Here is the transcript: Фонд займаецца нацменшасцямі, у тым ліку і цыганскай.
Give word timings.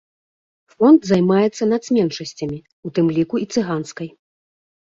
Фонд 0.73 1.01
займаецца 1.11 1.63
нацменшасцямі, 1.73 2.57
у 2.89 2.93
тым 2.99 3.05
ліку 3.19 3.35
і 3.45 3.49
цыганскай. 3.55 4.07